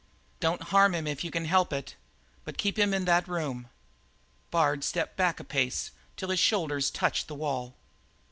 "Don't 0.39 0.63
harm 0.63 0.95
him 0.95 1.05
if 1.05 1.23
you 1.23 1.29
can 1.29 1.45
help 1.45 1.71
it. 1.71 1.95
But 2.43 2.57
keep 2.57 2.79
him 2.79 2.91
in 2.91 3.05
that 3.05 3.27
room!" 3.27 3.69
Bard 4.49 4.83
stepped 4.83 5.15
back 5.15 5.39
a 5.39 5.43
pace 5.43 5.91
till 6.17 6.29
his 6.29 6.39
shoulders 6.39 6.89
touched 6.89 7.27
the 7.27 7.35
wall. 7.35 7.75